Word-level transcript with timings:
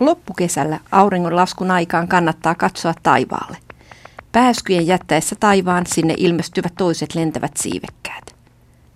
Loppukesällä 0.00 0.80
auringonlaskun 0.92 1.70
aikaan 1.70 2.08
kannattaa 2.08 2.54
katsoa 2.54 2.94
taivaalle. 3.02 3.56
Pääskyjen 4.32 4.86
jättäessä 4.86 5.36
taivaan 5.40 5.86
sinne 5.86 6.14
ilmestyvät 6.16 6.72
toiset 6.78 7.14
lentävät 7.14 7.56
siivekkäät. 7.56 8.34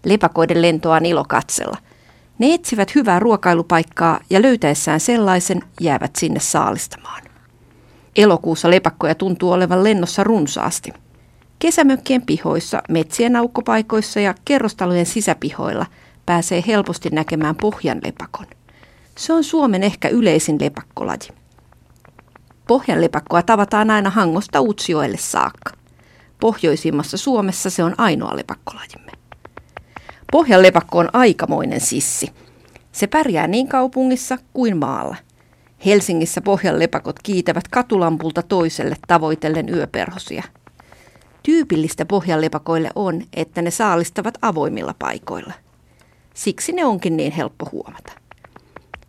Lepakoiden 0.04 0.62
lentoa 0.62 0.96
on 0.96 1.06
ilo 1.06 1.24
katsella. 1.28 1.76
Ne 2.38 2.54
etsivät 2.54 2.94
hyvää 2.94 3.18
ruokailupaikkaa 3.18 4.20
ja 4.30 4.42
löytäessään 4.42 5.00
sellaisen 5.00 5.62
jäävät 5.80 6.16
sinne 6.16 6.40
saalistamaan. 6.40 7.22
Elokuussa 8.16 8.70
lepakkoja 8.70 9.14
tuntuu 9.14 9.52
olevan 9.52 9.84
lennossa 9.84 10.24
runsaasti. 10.24 10.92
Kesämökkien 11.58 12.22
pihoissa, 12.22 12.82
metsien 12.88 13.36
aukkopaikoissa 13.36 14.20
ja 14.20 14.34
kerrostalojen 14.44 15.06
sisäpihoilla 15.06 15.86
pääsee 16.26 16.64
helposti 16.66 17.08
näkemään 17.10 17.56
pohjanlepakon. 17.56 18.46
Se 19.16 19.32
on 19.32 19.44
Suomen 19.44 19.82
ehkä 19.82 20.08
yleisin 20.08 20.58
lepakkolaji. 20.60 21.28
Pohjanlepakkoa 22.68 23.42
tavataan 23.42 23.90
aina 23.90 24.10
Hangosta 24.10 24.60
Utsjoelle 24.60 25.16
saakka. 25.16 25.70
Pohjoisimmassa 26.40 27.16
Suomessa 27.16 27.70
se 27.70 27.84
on 27.84 27.94
ainoa 27.98 28.36
lepakkolajimme. 28.36 29.12
Pohjanlepakko 30.32 30.98
on 30.98 31.08
aikamoinen 31.12 31.80
sissi. 31.80 32.32
Se 32.92 33.06
pärjää 33.06 33.46
niin 33.46 33.68
kaupungissa 33.68 34.38
kuin 34.52 34.76
maalla. 34.76 35.16
Helsingissä 35.84 36.40
pohjanlepakot 36.40 37.16
kiitävät 37.22 37.68
katulampulta 37.68 38.42
toiselle 38.42 38.96
tavoitellen 39.06 39.68
yöperhosia. 39.68 40.42
Tyypillistä 41.42 42.04
pohjanlepakoille 42.04 42.90
on, 42.94 43.22
että 43.32 43.62
ne 43.62 43.70
saalistavat 43.70 44.38
avoimilla 44.42 44.94
paikoilla. 44.98 45.52
Siksi 46.34 46.72
ne 46.72 46.84
onkin 46.84 47.16
niin 47.16 47.32
helppo 47.32 47.68
huomata. 47.72 48.21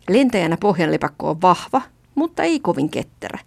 Lentäjänä 0.08 0.56
pohjanlepakko 0.56 1.30
on 1.30 1.42
vahva, 1.42 1.82
mutta 2.14 2.42
ei 2.42 2.60
kovin 2.60 2.90
ketterä. 2.90 3.38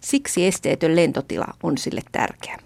Siksi 0.00 0.46
esteetön 0.46 0.96
lentotila 0.96 1.46
on 1.62 1.78
sille 1.78 2.00
tärkeä. 2.12 2.58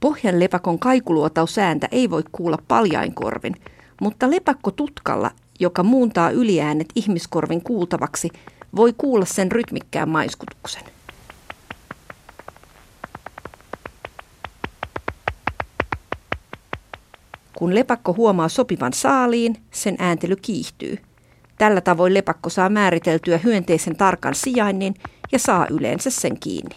Pohjan 0.00 0.40
lepakon 0.40 0.78
kaikuluotausääntä 0.78 1.88
ei 1.92 2.10
voi 2.10 2.22
kuulla 2.32 2.58
paljainkorvin, 2.68 3.54
mutta 4.00 4.30
lepakko 4.30 4.70
tutkalla, 4.70 5.30
joka 5.60 5.82
muuntaa 5.82 6.30
yliäänet 6.30 6.88
ihmiskorvin 6.94 7.62
kuultavaksi, 7.62 8.30
voi 8.76 8.94
kuulla 8.98 9.24
sen 9.24 9.52
rytmikkään 9.52 10.08
maiskutuksen. 10.08 10.82
Kun 17.58 17.74
lepakko 17.74 18.14
huomaa 18.14 18.48
sopivan 18.48 18.92
saaliin, 18.92 19.56
sen 19.70 19.96
ääntely 19.98 20.36
kiihtyy. 20.36 20.98
Tällä 21.58 21.80
tavoin 21.80 22.14
lepakko 22.14 22.50
saa 22.50 22.68
määriteltyä 22.68 23.38
hyönteisen 23.38 23.96
tarkan 23.96 24.34
sijainnin 24.34 24.94
ja 25.32 25.38
saa 25.38 25.66
yleensä 25.70 26.10
sen 26.10 26.40
kiinni. 26.40 26.76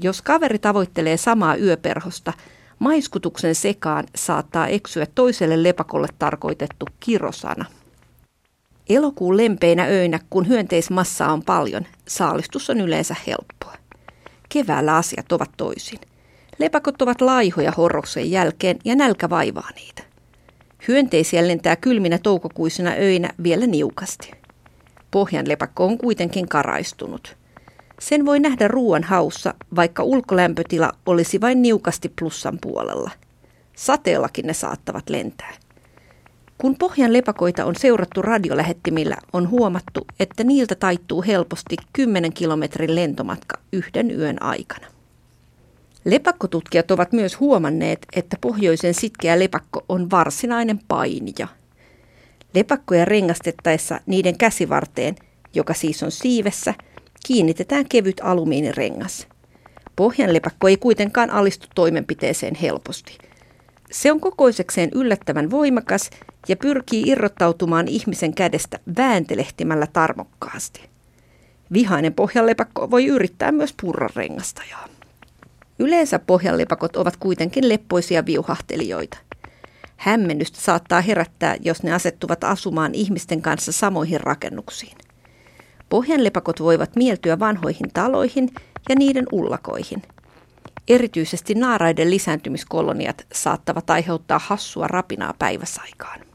Jos 0.00 0.22
kaveri 0.22 0.58
tavoittelee 0.58 1.16
samaa 1.16 1.56
yöperhosta, 1.56 2.32
maiskutuksen 2.78 3.54
sekaan 3.54 4.04
saattaa 4.16 4.66
eksyä 4.66 5.06
toiselle 5.14 5.62
lepakolle 5.62 6.08
tarkoitettu 6.18 6.86
kirosana. 7.00 7.64
Elokuun 8.88 9.36
lempeinä 9.36 9.84
öinä, 9.84 10.20
kun 10.30 10.48
hyönteismassa 10.48 11.26
on 11.26 11.42
paljon, 11.42 11.86
saalistus 12.08 12.70
on 12.70 12.80
yleensä 12.80 13.16
helppoa. 13.26 13.74
Keväällä 14.48 14.96
asiat 14.96 15.32
ovat 15.32 15.50
toisin. 15.56 15.98
Lepakot 16.58 17.02
ovat 17.02 17.20
laihoja 17.20 17.72
horroksen 17.76 18.30
jälkeen 18.30 18.76
ja 18.84 18.96
nälkä 18.96 19.30
vaivaa 19.30 19.68
niitä. 19.74 20.02
Hyönteisiä 20.88 21.48
lentää 21.48 21.76
kylminä 21.76 22.18
toukokuisina 22.18 22.90
öinä 22.90 23.30
vielä 23.42 23.66
niukasti. 23.66 24.30
Pohjan 25.10 25.48
lepakko 25.48 25.84
on 25.84 25.98
kuitenkin 25.98 26.48
karaistunut– 26.48 27.36
sen 28.00 28.26
voi 28.26 28.40
nähdä 28.40 28.68
ruoan 28.68 29.02
haussa, 29.02 29.54
vaikka 29.76 30.02
ulkolämpötila 30.02 30.92
olisi 31.06 31.40
vain 31.40 31.62
niukasti 31.62 32.12
plussan 32.20 32.58
puolella. 32.60 33.10
Sateellakin 33.76 34.46
ne 34.46 34.52
saattavat 34.52 35.10
lentää. 35.10 35.52
Kun 36.58 36.76
pohjan 36.76 37.12
lepakoita 37.12 37.64
on 37.64 37.76
seurattu 37.76 38.22
radiolähettimillä, 38.22 39.16
on 39.32 39.50
huomattu, 39.50 40.06
että 40.20 40.44
niiltä 40.44 40.74
taittuu 40.74 41.22
helposti 41.22 41.76
10 41.92 42.32
kilometrin 42.32 42.94
lentomatka 42.94 43.58
yhden 43.72 44.10
yön 44.10 44.42
aikana. 44.42 44.86
Lepakkotutkijat 46.04 46.90
ovat 46.90 47.12
myös 47.12 47.40
huomanneet, 47.40 48.06
että 48.16 48.36
pohjoisen 48.40 48.94
sitkeä 48.94 49.38
lepakko 49.38 49.84
on 49.88 50.10
varsinainen 50.10 50.80
painija. 50.88 51.48
Lepakkoja 52.54 53.04
rengastettaessa 53.04 54.00
niiden 54.06 54.38
käsivarteen, 54.38 55.16
joka 55.54 55.74
siis 55.74 56.02
on 56.02 56.10
siivessä– 56.10 56.74
kiinnitetään 57.26 57.88
kevyt 57.88 58.20
alumiinirengas. 58.22 59.28
Pohjanlepakko 59.96 60.68
ei 60.68 60.76
kuitenkaan 60.76 61.30
alistu 61.30 61.66
toimenpiteeseen 61.74 62.54
helposti. 62.54 63.18
Se 63.90 64.12
on 64.12 64.20
kokoisekseen 64.20 64.90
yllättävän 64.94 65.50
voimakas 65.50 66.10
ja 66.48 66.56
pyrkii 66.56 67.02
irrottautumaan 67.06 67.88
ihmisen 67.88 68.34
kädestä 68.34 68.78
vääntelehtimällä 68.96 69.86
tarmokkaasti. 69.86 70.80
Vihainen 71.72 72.14
pohjanlepakko 72.14 72.90
voi 72.90 73.06
yrittää 73.06 73.52
myös 73.52 73.74
purra 73.82 74.08
rengastajaa. 74.16 74.88
Yleensä 75.78 76.18
pohjanlepakot 76.18 76.96
ovat 76.96 77.16
kuitenkin 77.16 77.68
leppoisia 77.68 78.26
viuhahtelijoita. 78.26 79.18
Hämmennystä 79.96 80.60
saattaa 80.60 81.00
herättää, 81.00 81.56
jos 81.60 81.82
ne 81.82 81.92
asettuvat 81.92 82.44
asumaan 82.44 82.94
ihmisten 82.94 83.42
kanssa 83.42 83.72
samoihin 83.72 84.20
rakennuksiin. 84.20 84.96
Pohjanlepakot 85.88 86.60
voivat 86.60 86.96
mieltyä 86.96 87.38
vanhoihin 87.38 87.90
taloihin 87.94 88.50
ja 88.88 88.94
niiden 88.94 89.26
ullakoihin. 89.32 90.02
Erityisesti 90.88 91.54
naaraiden 91.54 92.10
lisääntymiskoloniat 92.10 93.26
saattavat 93.32 93.90
aiheuttaa 93.90 94.38
hassua 94.38 94.86
rapinaa 94.86 95.34
päiväsaikaan. 95.38 96.33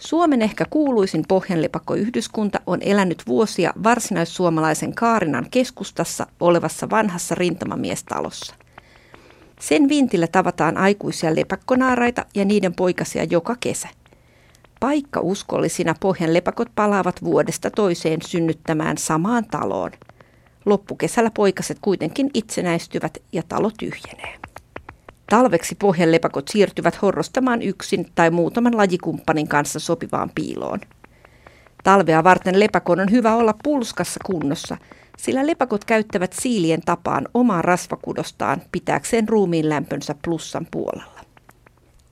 Suomen 0.00 0.42
ehkä 0.42 0.64
kuuluisin 0.70 1.24
pohjanlepakkoyhdyskunta 1.28 2.60
on 2.66 2.78
elänyt 2.82 3.22
vuosia 3.26 3.72
varsinaissuomalaisen 3.82 4.94
Kaarinan 4.94 5.46
keskustassa 5.50 6.26
olevassa 6.40 6.90
vanhassa 6.90 7.34
rintamamiestalossa. 7.34 8.54
Sen 9.60 9.88
vintillä 9.88 10.26
tavataan 10.26 10.76
aikuisia 10.76 11.34
lepakkonaaraita 11.34 12.24
ja 12.34 12.44
niiden 12.44 12.74
poikasia 12.74 13.24
joka 13.24 13.56
kesä. 13.60 13.88
Paikka 14.80 15.20
uskollisina 15.20 15.94
pohjanlepakot 16.00 16.68
palaavat 16.74 17.24
vuodesta 17.24 17.70
toiseen 17.70 18.22
synnyttämään 18.26 18.98
samaan 18.98 19.44
taloon. 19.44 19.90
Loppukesällä 20.66 21.30
poikaset 21.30 21.78
kuitenkin 21.80 22.30
itsenäistyvät 22.34 23.18
ja 23.32 23.42
talo 23.48 23.70
tyhjenee. 23.78 24.39
Talveksi 25.30 25.74
pohjanlepakot 25.74 26.48
siirtyvät 26.48 27.02
horrostamaan 27.02 27.62
yksin 27.62 28.06
tai 28.14 28.30
muutaman 28.30 28.76
lajikumppanin 28.76 29.48
kanssa 29.48 29.78
sopivaan 29.78 30.30
piiloon. 30.34 30.80
Talvea 31.84 32.24
varten 32.24 32.60
lepakon 32.60 33.00
on 33.00 33.10
hyvä 33.10 33.36
olla 33.36 33.54
pulskassa 33.64 34.20
kunnossa, 34.26 34.76
sillä 35.18 35.46
lepakot 35.46 35.84
käyttävät 35.84 36.32
siilien 36.32 36.80
tapaan 36.80 37.28
omaa 37.34 37.62
rasvakudostaan 37.62 38.62
pitääkseen 38.72 39.28
ruumiin 39.28 39.68
lämpönsä 39.68 40.14
plussan 40.24 40.66
puolella. 40.70 41.20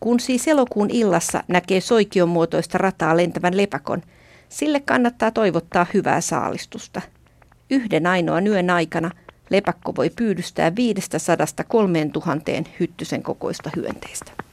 Kun 0.00 0.20
siis 0.20 0.48
elokuun 0.48 0.90
illassa 0.90 1.44
näkee 1.48 1.80
soikion 1.80 2.28
muotoista 2.28 2.78
rataa 2.78 3.16
lentävän 3.16 3.56
lepäkon, 3.56 4.02
sille 4.48 4.80
kannattaa 4.80 5.30
toivottaa 5.30 5.86
hyvää 5.94 6.20
saalistusta. 6.20 7.00
Yhden 7.70 8.06
ainoan 8.06 8.46
yön 8.46 8.70
aikana 8.70 9.10
lepakko 9.50 9.96
voi 9.96 10.10
pyydystää 10.10 10.76
500 10.76 11.46
3000 11.68 12.52
hyttysen 12.80 13.22
kokoista 13.22 13.70
hyönteistä. 13.76 14.47